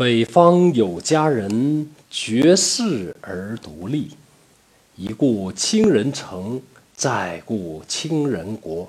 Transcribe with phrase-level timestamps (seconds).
[0.00, 4.12] 北方有佳人，绝世而独立。
[4.96, 6.62] 一顾倾人城，
[6.94, 8.88] 再顾倾人国。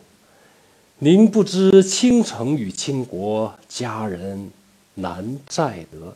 [1.00, 4.50] 宁不知倾城与倾国，佳人
[4.94, 6.16] 难再得。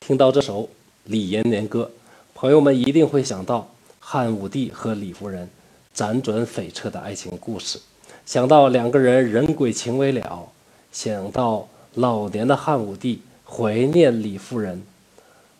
[0.00, 0.66] 听到这首
[1.04, 1.90] 李延年歌，
[2.34, 3.68] 朋友们一定会想到
[4.00, 5.46] 汉武帝和李夫人
[5.94, 7.78] 辗转悱恻的爱情故事，
[8.24, 10.48] 想到两个人人鬼情未了，
[10.90, 11.68] 想到
[11.98, 14.80] 老年的汉武帝怀念李夫人，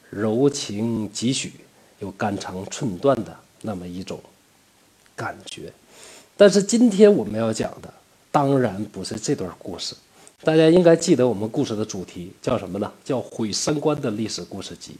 [0.08, 1.52] 柔情几许
[1.98, 4.20] 又肝肠寸断的那么一种
[5.16, 5.72] 感觉。
[6.36, 7.92] 但是今天我们要讲的
[8.30, 9.96] 当然不是这段故事，
[10.44, 12.92] 大家应该记得我们故事的主题叫什么呢？
[13.04, 14.94] 叫毁三观的历史故事集。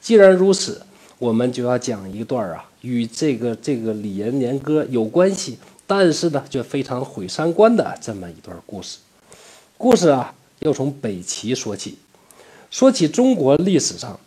[0.00, 0.80] 既然如此，
[1.18, 5.58] 我们就要讲一段啊，与这个这个李延年歌有关系，
[5.88, 8.98] 但是呢却非常毁三观的这么一段故事。
[9.76, 11.98] 故事啊，要从北齐说起。
[12.70, 14.18] 说起中国历史上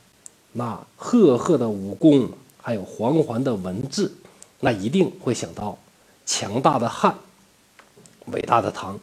[0.54, 2.30] 那赫赫的武功，
[2.62, 4.12] 还有煌煌的文字，
[4.60, 5.78] 那一定会想到。
[6.24, 7.14] 强大的汉，
[8.28, 8.98] 伟大的唐，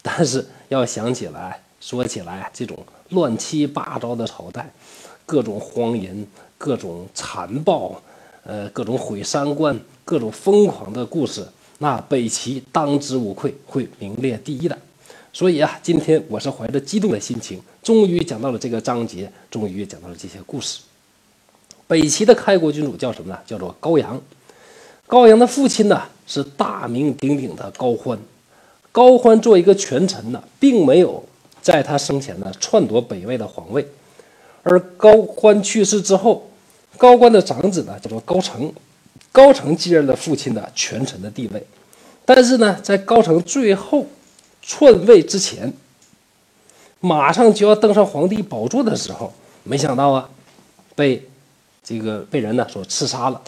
[0.00, 2.78] 但是要想起来说起来，这种
[3.10, 4.72] 乱七八糟的朝代，
[5.26, 6.26] 各种荒淫，
[6.56, 8.00] 各种残暴，
[8.44, 11.46] 呃，各种毁三观，各种疯狂的故事，
[11.78, 14.78] 那北齐当之无愧会名列第一的。
[15.34, 20.78] 所以啊，今天我是怀着激动的心情，终于讲到了这个章节，终于讲到了这些故事。
[21.88, 23.38] 北齐的开国君主叫什么呢？
[23.44, 24.22] 叫做高阳。
[25.08, 26.02] 高阳的父亲呢？
[26.24, 28.16] 是大名鼎鼎的高欢，
[28.92, 31.22] 高欢作为一个权臣呢，并没有
[31.60, 33.84] 在他生前呢篡夺北魏的皇位，
[34.62, 36.48] 而高欢去世之后，
[36.96, 38.72] 高欢的长子呢叫做高澄，
[39.32, 41.66] 高澄继任了父亲的权臣的地位，
[42.24, 44.06] 但是呢，在高澄最后
[44.66, 45.72] 篡位之前，
[47.00, 50.28] 马上就要登上皇帝宝座的时候，没想到啊，
[50.96, 51.22] 被
[51.82, 53.40] 这个被人呢所刺杀了，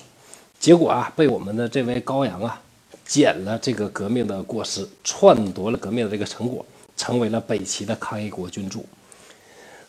[0.61, 2.61] 结果啊，被我们的这位高阳啊。
[3.07, 6.67] 捡了这个革命的过失，篡夺了革命的这个成果，
[6.97, 8.85] 成为了北齐的开国君主。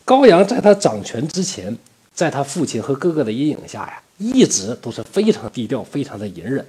[0.04, 1.76] 高阳在他掌权之前，
[2.14, 6.64] 在他父亲和哥哥的阴影下呀，一直都是非常低调、非常的隐忍。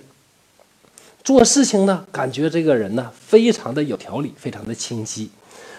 [1.30, 5.30] 做事情呢，感觉这个人呢，非常的有条理，非常的清晰，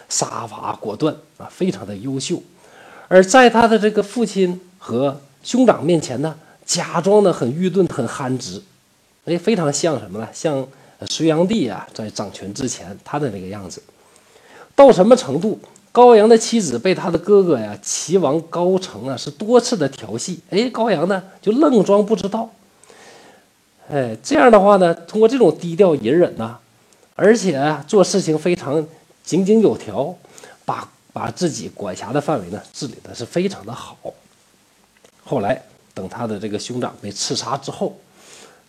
[0.08, 2.40] 杀伐果断啊，非常的优秀。
[3.08, 8.62] 而在他的这个父亲和兄长面前呢，假装的很愚钝、很憨直。
[9.24, 10.28] 哎，非常像什么呢？
[10.32, 10.64] 像
[11.08, 13.82] 隋炀帝啊，在掌权之前他的那个样子。
[14.76, 15.58] 到什么程度？
[15.90, 20.38] 高阳的妻子被他的哥哥呀，齐王高澄啊，是多次的调戏。
[20.50, 22.48] 哎，高阳呢就愣装不知道。
[23.90, 26.58] 哎，这样的话呢，通过这种低调隐忍呐，
[27.14, 28.86] 而且做事情非常
[29.24, 30.14] 井井有条，
[30.64, 33.96] 把把自己管辖的范围呢治理的是非常的好。
[35.24, 35.60] 后来
[35.92, 37.98] 等他的这个兄长被刺杀之后。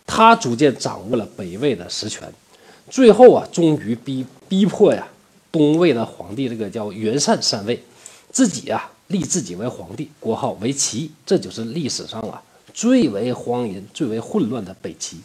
[0.04, 2.30] 他逐渐掌握了北魏的实权，
[2.90, 5.06] 最后啊，终于逼逼迫呀
[5.52, 7.80] 东魏的皇帝，这个叫元善禅位，
[8.30, 15.18] 自己啊立自己为皇帝，国号为齐，这就是历史上啊最为荒淫、最为混乱的北齐。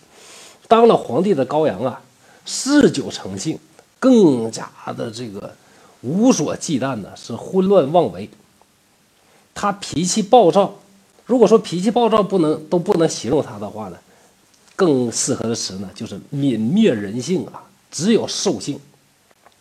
[0.67, 2.01] 当了皇帝的高阳啊，
[2.45, 3.57] 嗜酒成性，
[3.99, 5.55] 更加的这个
[6.01, 8.29] 无所忌惮的是混乱妄为。
[9.53, 10.75] 他脾气暴躁，
[11.25, 13.97] 如果说脾气暴躁不能都不能形容他的话呢？
[14.75, 18.79] 更适合的词呢，就是泯灭人性啊，只有兽性。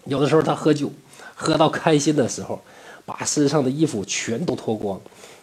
[0.05, 0.93] 有的时候他喝酒，
[1.35, 2.61] 喝到开心的时候，
[3.07, 5.01] 把身上的衣服全都脱光，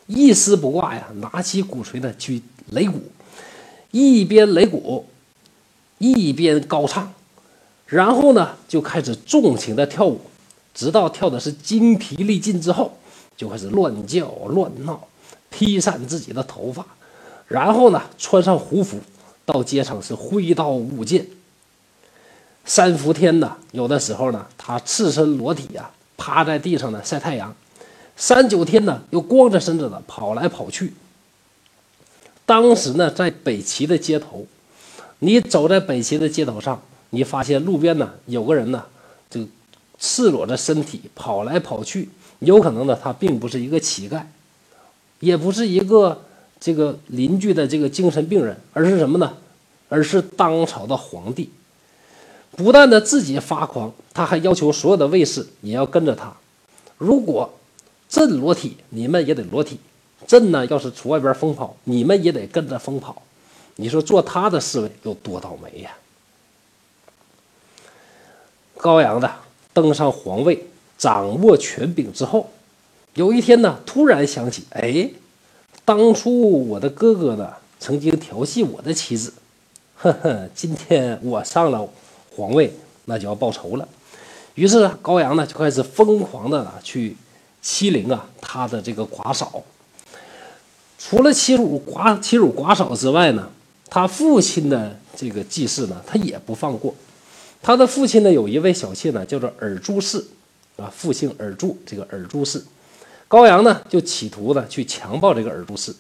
[0.08, 2.42] 一丝不挂呀，拿起鼓槌呢去
[2.74, 3.02] 擂鼓，
[3.92, 5.06] 一边擂鼓，
[5.98, 7.14] 一边高唱，
[7.86, 10.20] 然后呢就开始纵情的跳舞，
[10.74, 12.98] 直到跳的是筋疲力尽之后，
[13.38, 15.08] 就开始乱叫乱闹，
[15.50, 16.86] 披散自己的头发，
[17.48, 19.00] 然后呢穿上胡服。
[19.46, 21.28] 到街上是挥刀舞剑，
[22.64, 27.54] 三伏天呢，有的时候呢，他赤身裸体呀，趴在地上呢晒太阳；
[28.16, 30.94] 三九天呢，又光着身子的跑来跑去。
[32.46, 34.46] 当时呢，在北齐的街头，
[35.20, 38.84] 你走在北齐的街头上，你发现路边呢有个人呢，
[39.30, 39.48] 就
[40.00, 44.24] 赤裸着身体跑来跑去，有可能呢，他并不是一个乞丐，
[45.20, 46.22] 也不是一个。
[46.60, 49.34] 这个邻居的这个精神病人，而是什么呢？
[49.90, 51.50] 而是当朝的皇帝。
[52.52, 56.34] 不但呢自己发狂，他还要求所有的卫士也要跟着他。
[56.98, 57.54] 如果
[58.14, 59.78] 朕裸体，你们也得裸体；
[60.28, 63.24] 朕呢要是出外边疯跑，你们也得跟着疯跑。
[63.78, 65.90] 你说做他的侍卫有多倒霉呀？
[68.78, 69.34] 高阳的
[69.74, 72.52] 登上皇位，掌握权柄之后，
[73.16, 75.10] 有一天呢，突然想起，哎，
[75.84, 79.34] 当初我的哥哥呢曾经调戏我的妻子，
[79.98, 81.90] 呵呵，今天我上了
[82.36, 82.72] 皇位，
[83.06, 83.88] 那就要报仇了。
[84.54, 87.18] 于是高阳呢就开始疯狂的去
[87.64, 89.64] 欺凌啊他的这个寡嫂。
[91.00, 93.50] 除了欺辱寡欺辱寡嫂之外呢，
[93.90, 96.94] 他父亲的这个祭祀呢，他也不放过。
[97.62, 100.24] 他的父亲呢有一位小妾呢，叫做尔朱氏，
[100.78, 102.64] 啊，父姓尔朱，这个尔朱氏，
[103.28, 105.96] 高阳呢就企图呢去强暴这个尔朱氏。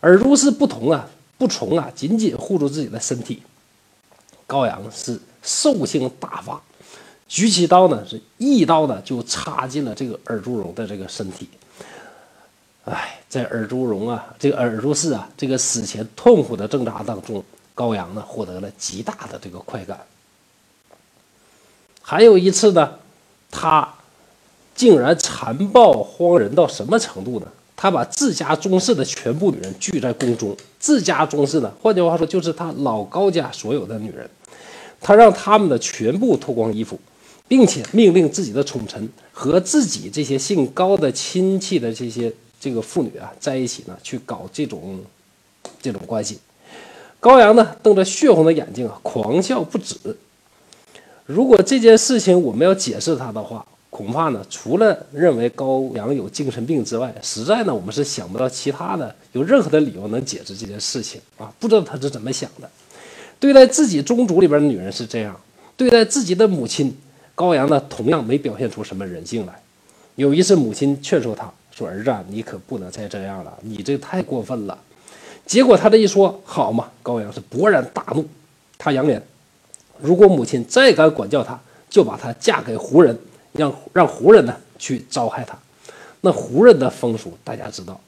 [0.00, 3.42] 尔朱氏不同啊，不从啊，紧紧护住自己的身体。
[4.46, 6.60] 高阳是兽性大发。
[7.30, 11.48] 举起刀呢，是一刀呢就插进了这个尔朱荣的这个身体。
[12.84, 17.42] 哎，在尔朱荣啊，这个尔朱氏啊，这个死前痛苦的挣扎当中，
[17.72, 20.00] 高阳呢获得了极大的这个快感。
[22.02, 22.94] 还有一次呢，
[23.48, 23.88] 他
[24.74, 27.46] 竟然残暴荒淫到什么程度呢？
[27.76, 34.28] 他把自家宗室的全部女人聚在宫中，自家宗室呢，换句话说就是他老高家所有的女人，
[35.00, 36.98] 他让他们的全部脱光衣服。
[37.50, 45.00] 并且命令自己的宠臣和自己这些姓高的亲戚的这些这个妇女啊在一起呢，去搞这种
[45.82, 46.38] 这种关系。
[47.18, 49.96] 高阳呢瞪着血红的眼睛啊，狂笑不止。
[51.26, 61.52] 如果这件事情我们要解释他的话，恐怕呢除了认为高阳有精神病之外，实在呢我们是想不到其他的有任何的理由能解释这件事情啊。
[61.58, 62.70] 不知道他是怎么想的。
[63.40, 65.34] 对待自己宗族里边的女人是这样，
[65.76, 66.96] 对待自己的母亲。
[67.40, 69.62] 高阳呢，同样没表现出什么人性来。
[70.16, 74.78] 有一次，母亲劝说他说：“儿子，你可不能再这样了，你这太过分了。”
[75.46, 78.28] 结果他这一说，好嘛，高阳是勃然大怒，
[78.76, 79.22] 他扬言，
[80.02, 81.58] 如果母亲再敢管教他，
[81.88, 83.18] 就把她嫁给胡人，
[83.52, 85.58] 让让胡人呢去糟害她。
[86.20, 87.98] 那胡人的风俗大家知道，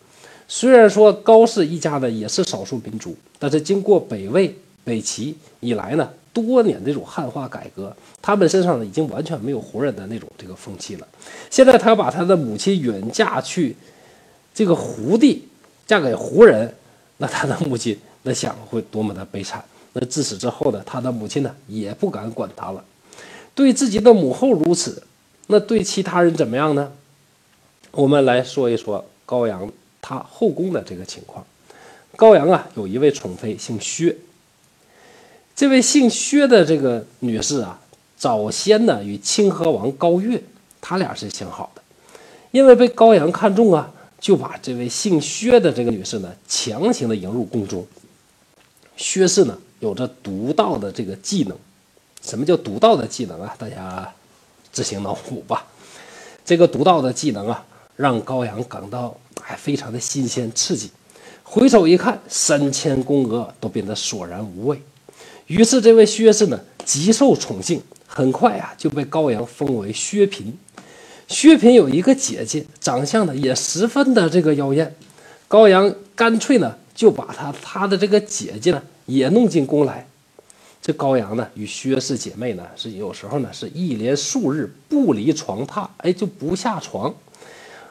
[0.47, 6.11] 虽然说高氏一家呢也是少数民族，但是经过北魏、北齐以来呢。
[6.35, 11.07] 多年这种汉化改革，他们身上呢已经完全没有胡人的那种这个风气了。
[11.51, 13.77] 现在他要把他的母亲远嫁去
[14.55, 15.47] 这个胡地，
[15.87, 16.75] 嫁给胡人，
[17.19, 19.63] 那他的母亲那想会多么的悲惨。
[19.93, 22.83] 那自此之后呢，他的母亲呢也不敢管他了。
[23.55, 25.03] 对自己的母后如此，
[25.49, 26.91] 那对其他人怎么样呢？
[27.91, 29.71] 我们来说一说高阳
[30.01, 31.45] 他后宫的这个情况。
[32.17, 34.17] 高阳啊有一位宠妃姓薛。
[35.63, 37.79] 这位姓薛的这个女士啊，
[38.17, 40.43] 早先呢与清河王高岳，
[40.81, 41.81] 他俩是相好的，
[42.51, 43.89] 因为被高阳看中啊，
[44.19, 47.87] 就把这位姓薛的这个女士呢强行的迎入宫中。
[48.97, 51.57] 薛氏呢有着独到的这个技能，
[52.23, 53.55] 什么叫独到的技能啊？
[53.57, 54.13] 大家
[54.73, 55.65] 自行脑补 吧。
[56.45, 57.65] 这个独到的技能啊，
[57.95, 59.17] 让高阳感到
[59.47, 60.91] 哎非常的新鲜刺激，
[61.45, 64.83] 回首一看，三千宫娥都变得索然无味。
[65.53, 70.51] 于是，这位薛氏呢极受宠幸，很快啊就被高阳封为薛嫔。
[71.29, 74.97] 薛嫔有一个姐姐，长相呢也十分的这个妖艳。
[75.49, 80.09] 高阳干脆呢就把他他的这个姐姐呢也弄进宫来。
[80.81, 87.15] 这高阳呢与薛氏姐妹呢是有时候呢是一连数日不离床榻，哎就不下床。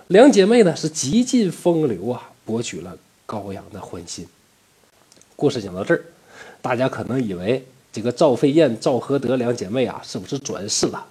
[0.08, 2.98] 两姐妹呢是极尽风流啊，博取了
[3.28, 4.26] 高阳的欢心。
[5.36, 6.04] 故事讲到这儿。
[6.62, 11.06] 大家可能以为这个赵飞燕、赵合德两姐妹啊，是不是转世了？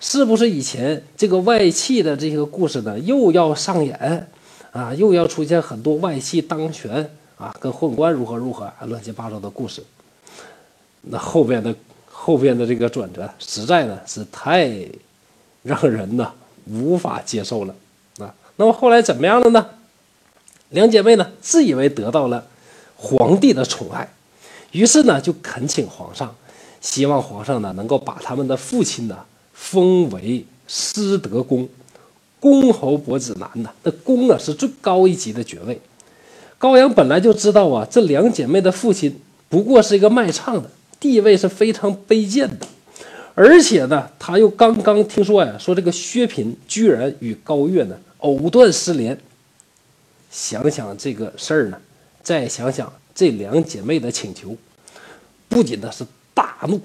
[0.00, 4.28] 是不是以前这个外戚的这个故事呢，又要上演
[4.72, 4.92] 啊？
[4.94, 9.82] 又要出现很多外戚当权啊，跟宦官如何如何乱七八糟的故事？
[11.02, 11.74] 那后边的
[12.06, 14.70] 后边的这个转折，实在呢是太
[15.62, 16.30] 让人呢
[16.66, 17.74] 无法接受了
[18.18, 18.34] 啊！
[18.56, 19.66] 那么后来怎么样了呢？
[20.70, 22.46] 两姐妹呢，自以为得到了
[22.96, 24.08] 皇帝的宠爱。
[24.74, 26.34] 于是呢，就恳请皇上，
[26.80, 29.16] 希望皇上呢能够把他们的父亲呢
[29.52, 31.68] 封为师德公，
[32.40, 33.70] 公侯伯子男呐。
[33.84, 35.80] 那公啊是最高一级的爵位。
[36.58, 39.16] 高阳本来就知道啊，这两姐妹的父亲
[39.48, 42.66] 不过是一个卖唱的，地位是非常卑贱的。
[43.36, 49.16] 而且呢，他又刚刚听说呀，说这个薛嫔居然与高月呢藕断丝连。
[50.32, 51.78] 想想这个事儿呢，
[52.24, 52.92] 再想想。
[53.14, 54.56] 这两姐妹的请求，
[55.48, 56.04] 不仅呢是
[56.34, 56.80] 大怒，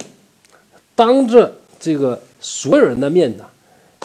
[0.96, 3.46] 当着这个所有人的面呢，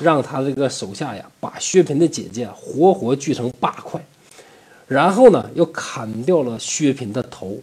[0.01, 4.03] 让他这个手下呀把薛平的姐姐活活锯成八块，
[4.89, 7.61] 然后呢又砍掉了薛平的头，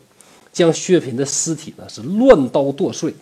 [0.54, 3.16] 将薛平的尸体呢是乱刀剁碎，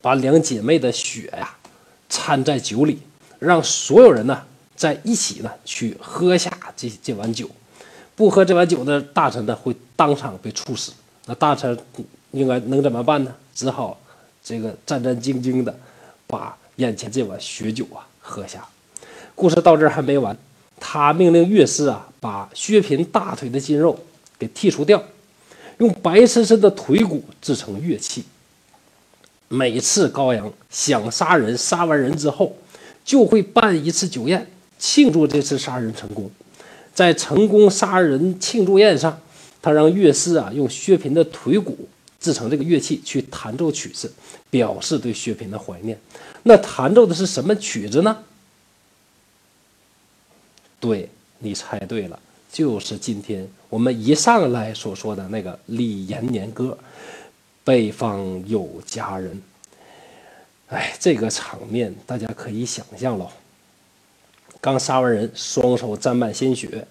[0.00, 1.56] 把两姐妹的血呀
[2.08, 3.00] 掺在酒里，
[3.40, 4.44] 让所有人呢
[4.76, 7.50] 在一起呢去喝下这这碗酒，
[8.16, 10.92] 不喝这碗酒的大臣呢会当场被处死。
[11.26, 11.78] 那大臣
[12.32, 13.32] 应该能怎么办呢？
[13.54, 13.98] 只好
[14.42, 15.74] 这个战战兢兢的
[16.26, 18.66] 把眼前这碗血酒啊喝下。
[19.34, 20.36] 故事到这儿还没完，
[20.80, 23.98] 他命令乐师啊把薛平大腿的筋肉
[24.38, 25.02] 给剔除掉，
[25.78, 28.24] 用白森森的腿骨制成乐器。
[29.48, 32.56] 每次高阳想杀人，杀完人之后，
[33.04, 34.46] 就会办一次酒宴，
[34.78, 36.30] 庆祝这次杀人成功。
[36.96, 39.20] 在成功杀人庆祝宴上，
[39.60, 41.86] 他让乐师啊用薛平的腿骨
[42.18, 44.10] 制成这个乐器去弹奏曲子，
[44.48, 46.00] 表示对薛平的怀念。
[46.44, 48.24] 那弹奏的是什么曲子呢？
[50.80, 51.10] 对
[51.40, 52.18] 你猜对了，
[52.50, 56.78] 就是今天我们一上来所说的那个《李延年歌》。
[57.62, 59.42] 北方有佳人，
[60.68, 63.28] 哎，这个场面大家可以想象喽。
[64.66, 66.84] 刚杀完人，双手沾满鲜血，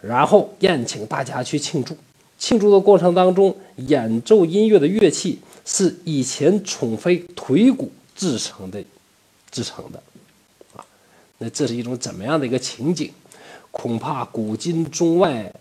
[0.00, 1.94] 然后宴请大家去庆祝。
[2.38, 8.82] 庆祝的过程当中，演奏音乐的乐器是以前宠妃腿骨制成的，
[9.50, 10.02] 制成的，
[10.74, 10.82] 啊，
[11.36, 13.12] 那这是一种怎么样的一个情景？
[13.70, 15.52] 恐怕古今中外，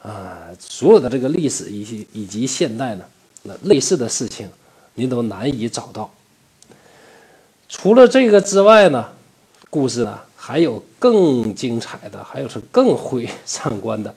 [0.00, 3.04] 啊，所有的这个历史以及以及现代呢。
[3.44, 4.48] 那类似的事情，
[4.94, 6.12] 您都难以找到。
[7.68, 9.10] 除了这个之外呢，
[9.70, 14.12] 故事呢还有更精彩的，还有是更毁三观的。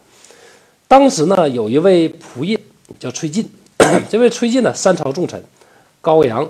[0.88, 2.58] 当时呢，有一位仆役
[3.00, 3.48] 叫崔进，
[4.10, 5.44] 这位崔进呢，三朝重臣，
[6.02, 6.50] 高阳、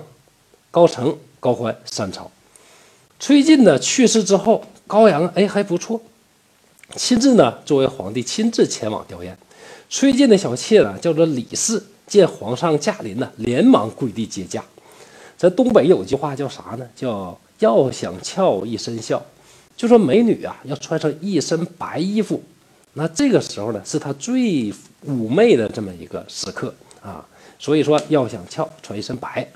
[0.70, 2.30] 高澄、高欢三朝。
[3.20, 6.00] 崔进呢去世之后，高阳哎还不错，
[6.94, 9.34] 亲自呢作为皇帝亲自前往吊唁。
[9.90, 11.84] 崔进的小妾呢叫做李氏。
[12.06, 14.64] 见皇上驾临呢，连忙跪地接驾。
[15.36, 16.88] 咱东北有句话叫啥呢？
[16.96, 19.20] 叫“要想俏一身笑”，
[19.76, 22.42] 就说美女啊要穿上一身白衣服。
[22.94, 24.72] 那这个时候呢，是她最
[25.06, 27.24] 妩媚的这么一个时刻啊。
[27.58, 29.46] 所以说要想俏，穿一身白。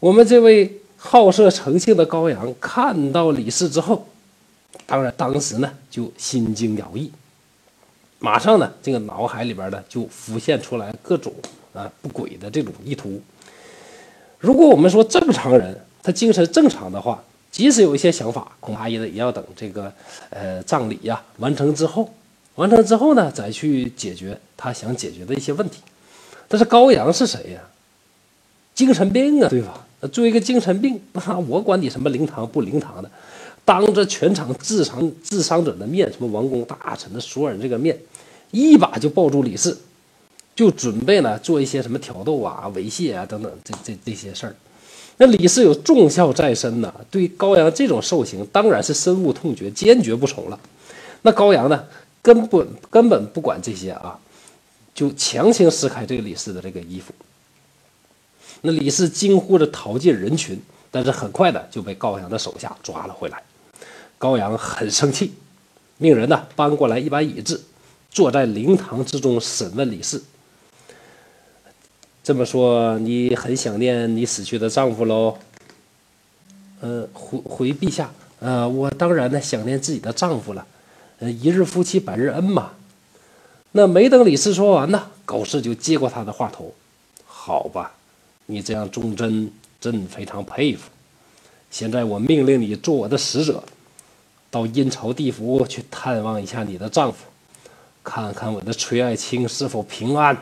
[0.00, 4.06] 我们这位好色成性的高阳看到李氏之后，
[4.86, 7.08] 当然当时呢就心惊摇曳。
[8.18, 11.32] 马上呢，这个脑海里边呢就浮现出来各种
[11.72, 13.20] 啊不轨的这种意图。
[14.38, 19.92] 如果我们说正常人他精神正常的话，即使有一些想法，恐怕也得也要等这个
[20.30, 22.12] 呃葬礼呀完成之后，
[22.56, 25.80] 完成之后呢再去解决他想解决的一些问题。
[26.48, 27.60] 但是高阳是谁呀？
[28.74, 29.86] 精神病啊，对吧？
[30.10, 33.10] 作为一个精神病，那我管你什么灵堂不灵堂的。
[33.64, 37.96] 当着全场智商智商者的面，什么王公大臣的所有人这个面，
[38.50, 39.76] 一把就抱住李氏，
[40.56, 44.56] 就准备呢做一些什么挑逗啊、猥亵啊等等这这这些事儿。
[45.18, 50.58] 那李氏有重孝在身呢，对高阳这种受刑当然是深恶痛绝，坚决不从了。
[51.22, 51.84] 那高阳呢，
[52.22, 54.18] 根本根本不管这些啊，
[54.94, 57.12] 就强行撕开这个李氏的这个衣服。
[58.62, 63.42] 那李氏惊呼着逃进人群，但是很快的就被高阳的手下抓了回来。
[64.18, 65.32] 高阳很生气，
[65.98, 67.62] 命人呢搬过来一把椅子，
[68.10, 70.22] 坐在灵堂之中审问李氏。
[72.24, 75.36] 这么说，你很想念你死去的丈夫喽？
[76.80, 80.64] 呃，回回陛下，呃，我当然呢想念自己的丈夫了。
[81.18, 82.72] 呃，一日夫妻百日恩嘛。
[83.72, 86.72] 那没等李氏说完呢，高氏就接过他的话头。
[87.26, 87.92] 好吧，
[88.46, 89.50] 你这样忠贞，
[89.80, 90.90] 朕非常佩服。
[91.70, 93.64] 现在我命令你做我的使者。
[94.50, 97.24] 到阴曹地府去探望一下你的丈夫，
[98.04, 100.36] 看看我的崔爱卿是否平安。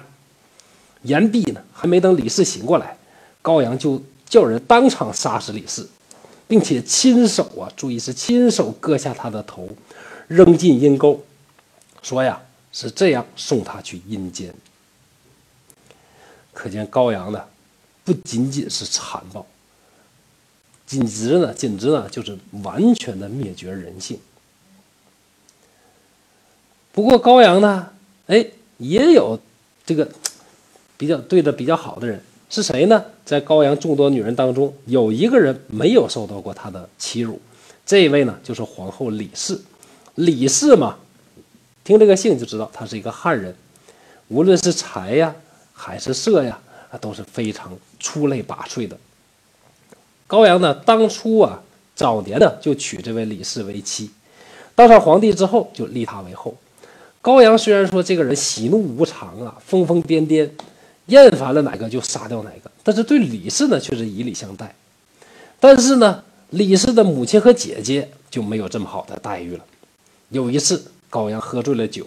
[1.02, 2.96] 言毕呢，还没等李氏醒过来，
[3.42, 5.86] 高阳就叫人当场杀死李氏，
[6.46, 9.68] 并且亲手啊，注意是亲手割下他的头，
[10.28, 11.22] 扔进阴沟，
[12.02, 12.42] 说呀
[12.72, 14.54] 是这样送他去阴间。
[16.52, 17.44] 可见高阳呢，
[18.04, 19.46] 不仅仅是残暴。
[20.86, 24.18] 简直呢，简直呢，就是完全的灭绝人性。
[26.92, 27.90] 不过高阳呢，
[28.26, 28.44] 哎，
[28.78, 29.38] 也有
[29.86, 30.10] 这个
[31.00, 33.02] 比较对的比较好的人，是谁呢？
[33.24, 37.40] 在高阳众多女人当中，有一个人没有受到过他的欺辱，
[37.86, 39.58] 这一位呢，就是皇后李氏。
[40.16, 40.98] 李氏嘛，
[41.84, 43.54] 听这个姓就知道她是一个汉人，
[44.28, 45.34] 无论是财呀
[45.72, 48.94] 还是色呀，啊，都是非常出类拔萃的。
[50.26, 51.62] 高阳呢，当初啊，
[51.94, 54.10] 早年呢就娶这位李氏为妻，
[54.74, 56.54] 当上皇帝之后就立她为后。
[57.22, 60.46] 高阳虽然说这个人喜怒无常啊，疯疯癫癫，
[61.10, 64.74] 厌烦了哪个就杀掉哪个，但是对李氏呢却是以礼相待。
[65.60, 69.64] 但是呢，李氏的母亲和姐姐就没有这么好的待遇了。
[70.30, 72.06] 有一次，高阳喝醉了酒，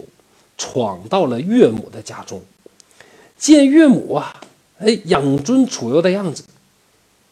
[0.58, 2.42] 闯到了岳母的家中，
[3.38, 4.40] 见岳母啊，
[4.78, 6.42] 哎，养尊处优的样子，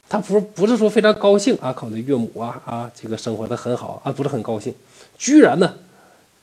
[0.09, 4.73] 他不不是说非常高兴啊，考虑岳母啊啊，这个生活的很好啊，不是很高兴，
[5.19, 5.75] 居然呢，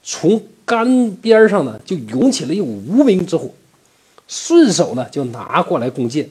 [0.04, 3.50] 从杆边上呢就涌起了一股无名之火，
[4.30, 6.30] 顺手呢就拿过来弓箭，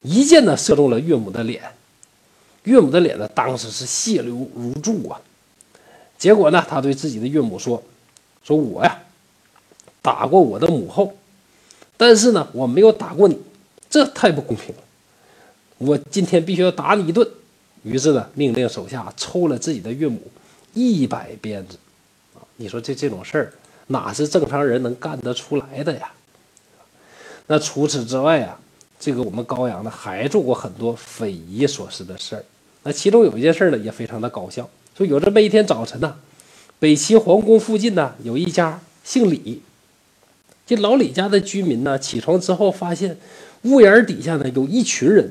[0.00, 1.62] 一箭呢射中了岳母的脸。
[2.64, 5.20] 岳母的脸呢，当时是血流如注啊。
[6.16, 7.82] 结果呢，他对自己的岳母说
[8.44, 9.02] ：“说我呀，
[10.00, 11.12] 打过我的母后，
[11.96, 13.36] 但是呢，我没有打过你，
[13.90, 14.82] 这太不公平了。
[15.78, 17.28] 我今天必须要打你一顿。”
[17.82, 20.20] 于是呢，命令手下抽了自己的岳母
[20.72, 21.76] 一百鞭子。
[22.56, 23.52] 你说这这种事儿，
[23.88, 26.12] 哪是正常人能干得出来的呀？
[27.52, 28.58] 那除此之外啊，
[28.98, 32.42] 这个我们高阳呢，还做过很多匪夷所思的事儿。
[32.82, 34.66] 那其中有一件事呢，也非常的搞笑。
[34.96, 36.16] 说有这么一天早晨呢，
[36.78, 39.60] 北齐皇宫附近呢，有一家姓李，
[40.66, 43.18] 这老李家的居民呢，起床之后发现
[43.64, 45.30] 屋檐底下呢有一群人，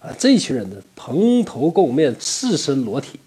[0.00, 3.20] 啊，这群人呢蓬头垢面、赤身裸体。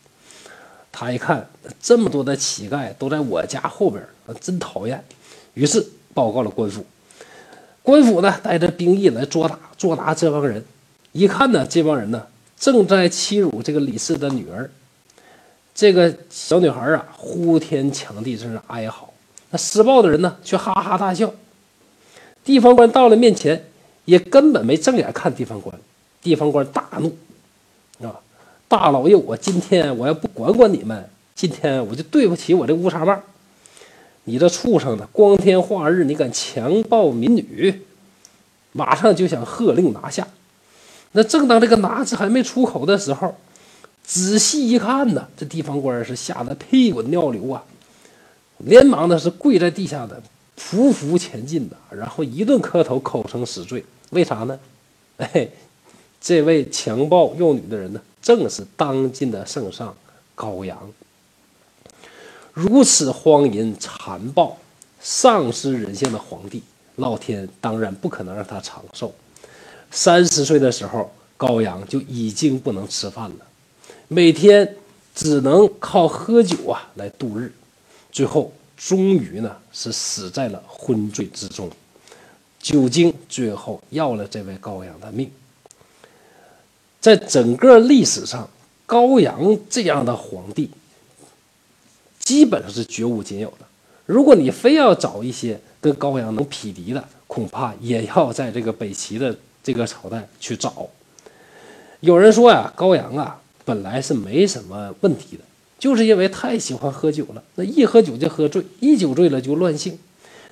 [0.92, 1.48] 他一看
[1.82, 5.02] 这么多的乞丐都在我家后边，啊，真讨厌。
[5.54, 6.86] 于是报告了官府，
[7.86, 10.66] 官府呢带着兵役来捉打捉拿这帮人。
[11.12, 12.26] 一看呢，这帮人呢。
[12.58, 14.70] 正在欺辱这个李氏的女儿，
[15.76, 19.14] 这个小女孩啊，呼天抢地，真是哀嚎。
[19.52, 21.32] 那施暴的人呢，却哈哈大笑。
[22.44, 23.66] 地方官到了面前，
[24.06, 25.78] 也根本没正眼看地方官。
[26.22, 27.16] 地方官大怒
[28.02, 28.20] 啊！
[28.68, 33.22] 大老爷，我今天我要不管管你们，今天我就对不起我这乌纱帽。
[34.26, 37.82] 你这畜生的，光天化日，你敢强暴民女，
[38.72, 40.28] 马上就想喝令拿下。
[41.14, 43.36] 那正当这个“拿”字还没出口的时候，
[44.04, 47.64] 仔细一看呢，这地方官是吓得屁滚尿流啊，
[48.58, 50.22] 连忙的是跪在地下的
[50.60, 53.86] 匍匐前进的，然后一顿磕头，口称死罪。
[54.10, 54.60] 为啥呢？
[55.18, 55.48] 哎，
[56.20, 59.96] 这位强暴幼女的人呢，正是当今的圣上
[60.34, 60.78] 高阳。
[62.56, 64.58] 如此荒淫残暴、
[65.02, 66.64] 丧失人性的皇帝，
[66.96, 69.14] 老天当然不可能让他长寿。
[69.92, 73.46] 三十岁的时候，高阳就已经不能吃饭了，
[74.08, 74.78] 每天
[75.14, 77.52] 只能靠喝酒啊来度日，
[78.10, 81.70] 最后终于呢是死在了昏醉之中，
[82.62, 85.30] 酒精最后要了这位高阳的命。
[87.02, 88.50] 在整个历史上，
[88.86, 90.72] 高阳这样的皇帝
[92.26, 93.66] 基本上是绝无仅有的。
[94.06, 99.34] 如果你非要找一些跟高阳能匹敌的，恐怕也要在这个北齐的。
[99.66, 100.88] 这个朝代去找，
[102.00, 105.44] 有人说呀，高阳啊本来是没什么问题的，
[105.80, 109.98] 就是因为太喜欢喝酒了，那一喝酒就喝醉，一酒醉了就乱性。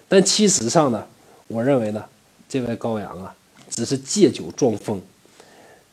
[0.10, 1.06] 但其实上呢，
[1.46, 2.04] 我认为呢，
[2.50, 3.36] 这位高阳啊，
[3.70, 5.00] 只是借酒装疯，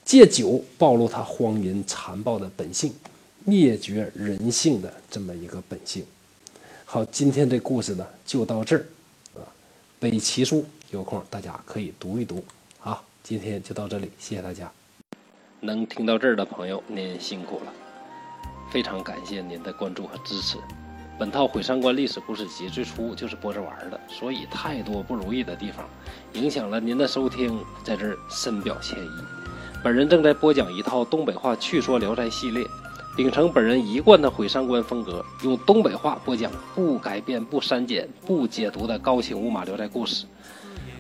[0.03, 2.91] 借酒暴露他荒淫残暴的本性，
[3.45, 6.05] 灭绝人性的这么一个本性。
[6.85, 8.85] 好，今天这故事呢就到这儿
[9.35, 9.43] 啊，
[9.99, 12.45] 北齐书有空大家可以读一读
[12.83, 13.01] 啊。
[13.23, 14.71] 今天就到这里，谢谢大家。
[15.61, 17.73] 能听到这儿的朋友，您辛苦了，
[18.73, 20.57] 非常感谢您的关注和支持。
[21.19, 25.87] 本套《毁三观历史故事集》最初就是播着玩的，所以太多不如意的地方，
[26.33, 29.11] 影响了您的收听，在这儿深表歉意。
[29.85, 32.67] 本人正在播讲一套东北话趣说《聊斋》系列，
[33.21, 40.25] 秉承本人一贯的毁三观风格，用东北话播讲不改变、不删减、不解读的高清无码《聊斋》故事。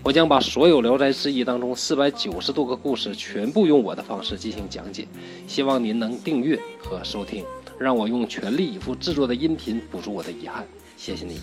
[0.02, 5.08] 我将把所有《聊斋志异》当中四百九十多个故事全部用我的方式进行讲解，
[5.46, 7.42] 希望您能订阅和收听，
[7.78, 10.66] 让我用全力以赴制作的音频补足我的遗憾。
[10.98, 11.40] 谢谢你。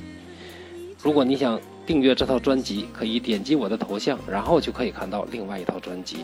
[1.02, 6.18] 如果你想订阅这套专辑，可以点击我的头像，然后就可以看到另外一套专辑。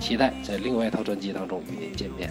[0.00, 2.28] 期待在另外一套专辑当中与您见面。